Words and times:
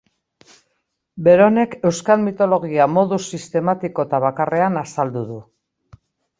Beronek 1.27 1.75
euskal 1.89 2.23
mitologia 2.29 2.89
modu 2.95 3.21
sistematiko 3.27 4.09
eta 4.09 4.23
bakarrean 4.27 4.83
azaldu 4.85 5.27
du. 5.33 5.41